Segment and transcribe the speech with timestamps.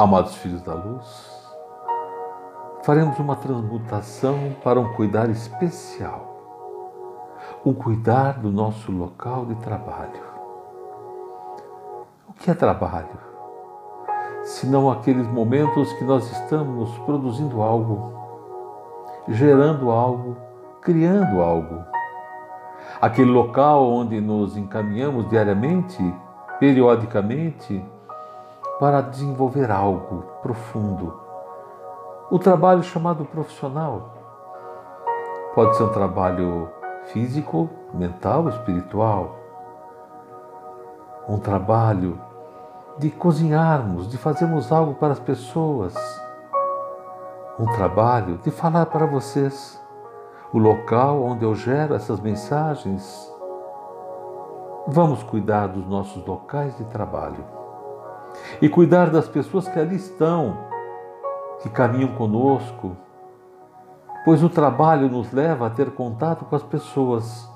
[0.00, 1.30] Amados filhos da luz,
[2.82, 6.38] faremos uma transmutação para um cuidar especial,
[7.66, 10.22] um cuidar do nosso local de trabalho.
[12.26, 13.10] O que é trabalho?
[14.42, 18.10] Senão aqueles momentos que nós estamos produzindo algo,
[19.28, 20.34] gerando algo,
[20.80, 21.84] criando algo.
[23.02, 26.02] Aquele local onde nos encaminhamos diariamente,
[26.58, 27.84] periodicamente,
[28.80, 31.20] para desenvolver algo profundo.
[32.30, 34.14] O trabalho chamado profissional
[35.54, 36.70] pode ser um trabalho
[37.12, 39.36] físico, mental, espiritual.
[41.28, 42.18] Um trabalho
[42.96, 45.94] de cozinharmos, de fazermos algo para as pessoas.
[47.58, 49.78] Um trabalho de falar para vocês
[50.54, 53.30] o local onde eu gero essas mensagens.
[54.86, 57.59] Vamos cuidar dos nossos locais de trabalho
[58.60, 60.56] e cuidar das pessoas que ali estão,
[61.62, 62.96] que caminham conosco,
[64.24, 67.48] pois o trabalho nos leva a ter contato com as pessoas,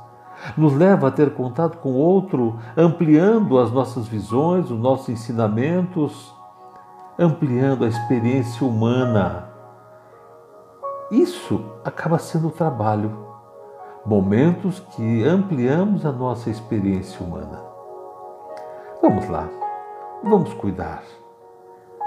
[0.57, 6.35] nos leva a ter contato com outro, ampliando as nossas visões, os nossos ensinamentos,
[7.19, 9.49] ampliando a experiência humana.
[11.11, 13.25] Isso acaba sendo o trabalho,
[14.05, 17.63] momentos que ampliamos a nossa experiência humana.
[19.01, 19.64] Vamos lá.
[20.27, 21.03] Vamos cuidar,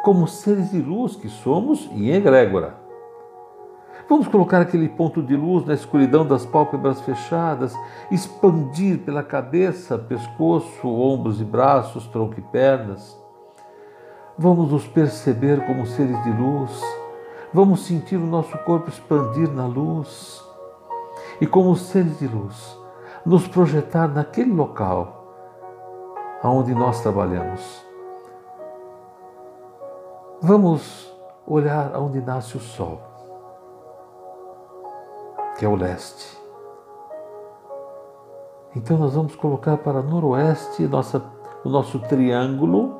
[0.03, 2.75] como seres de luz que somos em egrégora.
[4.09, 7.75] Vamos colocar aquele ponto de luz na escuridão das pálpebras fechadas,
[8.09, 13.15] expandir pela cabeça, pescoço, ombros e braços, tronco e pernas.
[14.35, 16.81] Vamos nos perceber como seres de luz.
[17.53, 20.43] Vamos sentir o nosso corpo expandir na luz.
[21.39, 22.79] E como seres de luz,
[23.23, 25.13] nos projetar naquele local
[26.41, 27.87] aonde nós trabalhamos.
[30.40, 31.12] Vamos
[31.48, 33.02] olhar aonde nasce o sol,
[35.58, 36.38] que é o leste.
[38.75, 41.24] Então nós vamos colocar para noroeste nossa,
[41.64, 43.00] o nosso triângulo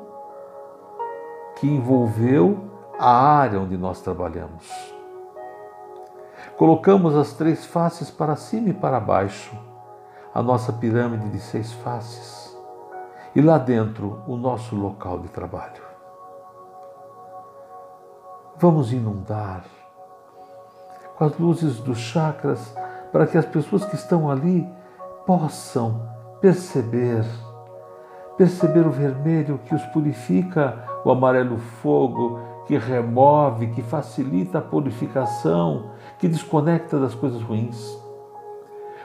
[1.60, 2.58] que envolveu
[2.98, 4.68] a área onde nós trabalhamos.
[6.56, 9.56] Colocamos as três faces para cima e para baixo,
[10.34, 12.58] a nossa pirâmide de seis faces,
[13.32, 15.87] e lá dentro o nosso local de trabalho.
[18.60, 19.62] Vamos inundar
[21.16, 22.74] com as luzes dos chakras
[23.12, 24.68] para que as pessoas que estão ali
[25.24, 26.02] possam
[26.40, 27.24] perceber,
[28.36, 35.92] perceber o vermelho que os purifica, o amarelo fogo que remove, que facilita a purificação,
[36.18, 37.96] que desconecta das coisas ruins.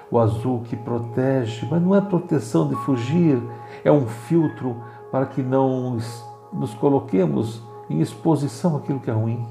[0.09, 3.40] O azul que protege, mas não é proteção de fugir,
[3.84, 6.00] é um filtro para que não
[6.52, 9.46] nos coloquemos em exposição àquilo que é ruim.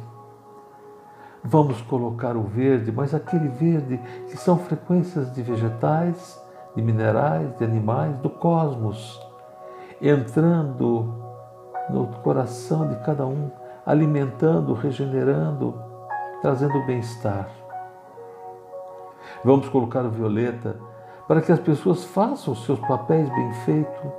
[1.44, 3.98] Vamos colocar o verde, mas aquele verde
[4.28, 6.40] que são frequências de vegetais,
[6.74, 9.20] de minerais, de animais, do cosmos,
[10.00, 11.22] entrando
[11.90, 13.50] no coração de cada um,
[13.84, 15.74] alimentando, regenerando,
[16.40, 17.48] trazendo bem-estar.
[19.44, 20.76] Vamos colocar o violeta
[21.26, 24.12] para que as pessoas façam seus papéis bem feitos,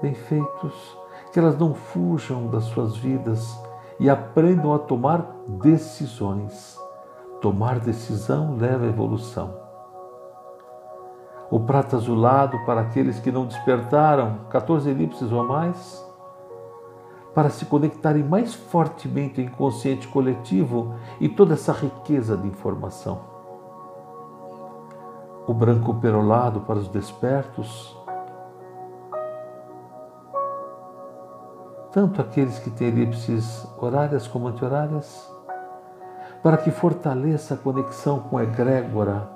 [0.00, 0.97] bem feitos
[1.32, 3.58] que elas não fujam das suas vidas
[4.00, 6.78] e aprendam a tomar decisões.
[7.40, 9.54] Tomar decisão leva à evolução.
[11.50, 16.06] O prata azulado para aqueles que não despertaram 14 elipses ou mais,
[17.34, 23.20] para se conectarem mais fortemente ao inconsciente coletivo e toda essa riqueza de informação.
[25.46, 27.97] O branco perolado para os despertos,
[31.98, 35.28] tanto aqueles que têm elipses horárias como anti-horárias,
[36.40, 39.28] para que fortaleça a conexão com a egrégora,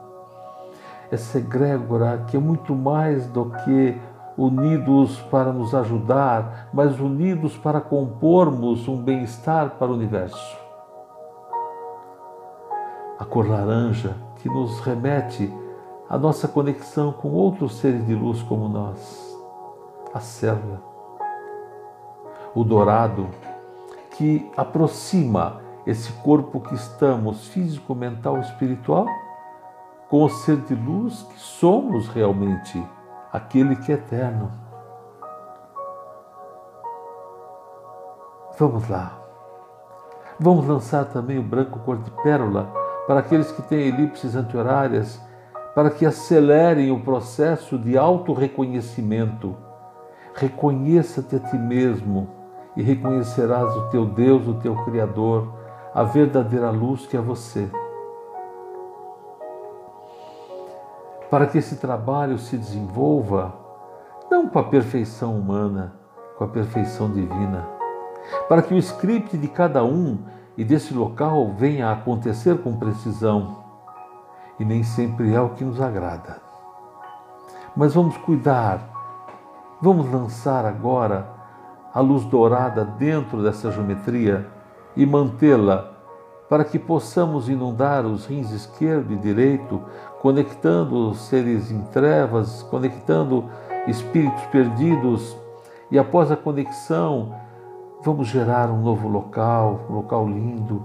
[1.10, 4.00] essa egrégora que é muito mais do que
[4.38, 10.56] unidos para nos ajudar, mas unidos para compormos um bem-estar para o universo.
[13.18, 15.52] A cor laranja que nos remete
[16.08, 19.36] à nossa conexão com outros seres de luz como nós,
[20.14, 20.91] a célula
[22.54, 23.28] o dourado,
[24.16, 29.06] que aproxima esse corpo que estamos, físico, mental, espiritual,
[30.08, 32.82] com o ser de luz que somos realmente,
[33.32, 34.52] aquele que é eterno.
[38.58, 39.18] Vamos lá.
[40.38, 42.70] Vamos lançar também o branco cor de pérola
[43.06, 45.20] para aqueles que têm elipses anti-horárias,
[45.74, 49.56] para que acelerem o processo de autorreconhecimento.
[50.34, 52.41] Reconheça-te a ti mesmo
[52.76, 55.52] e reconhecerás o teu Deus, o teu Criador,
[55.94, 57.70] a verdadeira luz que é você.
[61.30, 63.54] Para que esse trabalho se desenvolva,
[64.30, 65.94] não com a perfeição humana,
[66.36, 67.66] com a perfeição divina,
[68.48, 70.18] para que o script de cada um
[70.56, 73.62] e desse local venha a acontecer com precisão,
[74.58, 76.40] e nem sempre é o que nos agrada.
[77.74, 78.80] Mas vamos cuidar,
[79.80, 81.41] vamos lançar agora
[81.94, 84.46] a luz dourada dentro dessa geometria
[84.96, 85.92] e mantê-la
[86.48, 89.80] para que possamos inundar os rins esquerdo e direito,
[90.20, 93.46] conectando seres em trevas, conectando
[93.86, 95.34] espíritos perdidos,
[95.90, 97.34] e após a conexão,
[98.02, 100.82] vamos gerar um novo local, um local lindo.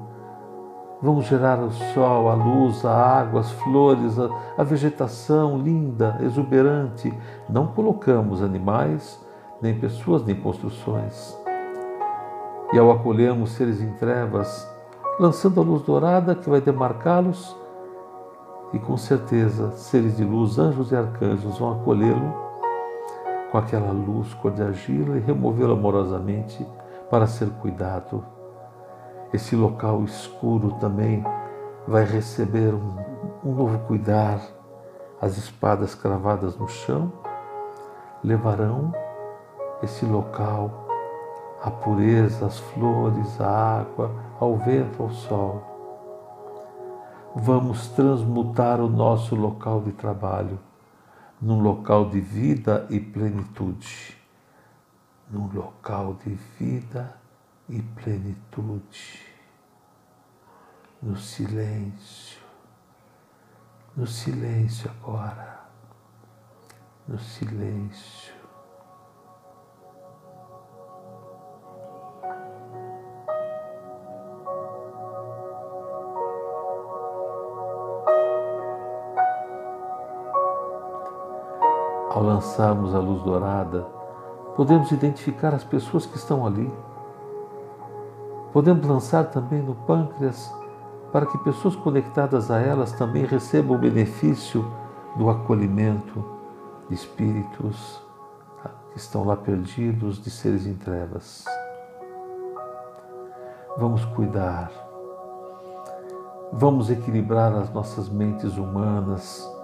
[1.02, 7.14] Vamos gerar o sol, a luz, a água, as flores, a, a vegetação linda, exuberante.
[7.50, 9.20] Não colocamos animais,
[9.62, 11.38] nem pessoas, nem construções.
[12.74, 14.68] E ao acolhermos seres em trevas,
[15.20, 17.56] lançando a luz dourada que vai demarcá-los,
[18.74, 22.48] e com certeza seres de luz, anjos e arcanjos vão acolhê-lo
[23.52, 26.68] com aquela luz cor de e removê-lo amorosamente
[27.10, 28.24] para ser cuidado.
[29.34, 31.24] Esse local escuro também
[31.88, 32.96] vai receber um,
[33.44, 34.42] um novo cuidar.
[35.20, 37.12] As espadas cravadas no chão
[38.24, 38.92] levarão
[39.84, 40.88] esse local
[41.62, 45.76] a pureza, as flores, a água, ao vento, ao sol.
[47.36, 50.60] Vamos transmutar o nosso local de trabalho
[51.42, 54.18] num local de vida e plenitude.
[55.30, 57.16] Num local de vida
[57.68, 59.22] e plenitude.
[61.02, 62.40] No silêncio.
[63.96, 65.60] No silêncio agora.
[67.08, 68.27] No silêncio.
[82.38, 83.82] Lançarmos a luz dourada,
[84.56, 86.72] podemos identificar as pessoas que estão ali.
[88.54, 90.54] Podemos lançar também no pâncreas
[91.12, 94.72] para que pessoas conectadas a elas também recebam o benefício
[95.16, 96.24] do acolhimento
[96.88, 98.00] de espíritos
[98.92, 101.44] que estão lá perdidos, de seres em trevas.
[103.80, 104.72] Vamos cuidar,
[106.54, 109.57] vamos equilibrar as nossas mentes humanas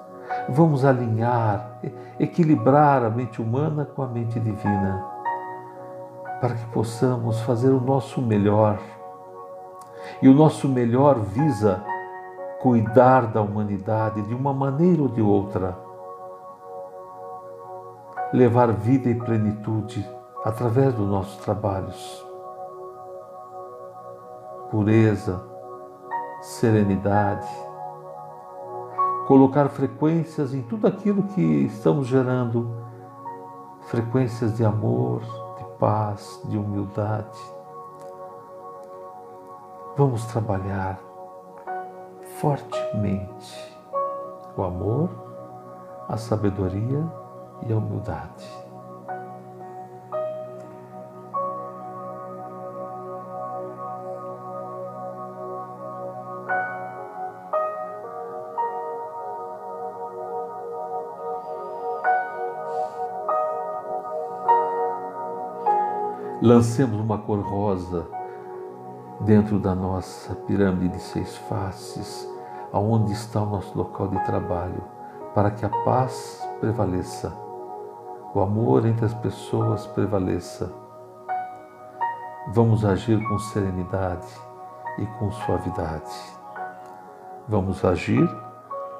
[0.49, 1.79] Vamos alinhar,
[2.19, 5.05] equilibrar a mente humana com a mente divina,
[6.41, 8.79] para que possamos fazer o nosso melhor.
[10.21, 11.83] E o nosso melhor visa
[12.61, 15.77] cuidar da humanidade de uma maneira ou de outra,
[18.33, 20.09] levar vida e plenitude
[20.43, 22.25] através dos nossos trabalhos.
[24.71, 25.41] Pureza,
[26.41, 27.47] serenidade,
[29.27, 32.83] colocar frequências em tudo aquilo que estamos gerando
[33.87, 35.21] frequências de amor,
[35.57, 37.39] de paz, de humildade.
[39.95, 40.99] Vamos trabalhar
[42.39, 43.77] fortemente
[44.57, 45.09] o amor,
[46.07, 47.03] a sabedoria
[47.67, 48.72] e a humildade.
[66.43, 68.05] Lancemos uma cor rosa
[69.21, 72.29] dentro da nossa pirâmide de seis faces,
[72.73, 74.83] aonde está o nosso local de trabalho,
[75.33, 77.33] para que a paz prevaleça,
[78.35, 80.69] o amor entre as pessoas prevaleça.
[82.49, 84.27] Vamos agir com serenidade
[84.97, 86.11] e com suavidade.
[87.47, 88.27] Vamos agir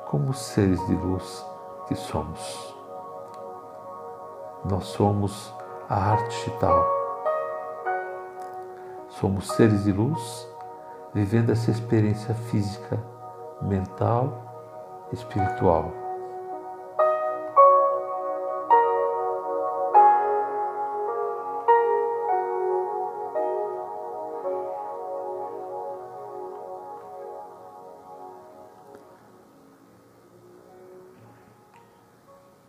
[0.09, 1.45] como seres de luz
[1.89, 2.73] que somos.
[4.63, 5.53] Nós somos
[5.89, 6.92] a arte digital
[9.23, 10.45] Somos seres de luz
[11.13, 13.01] vivendo essa experiência física,
[13.61, 16.02] mental, espiritual.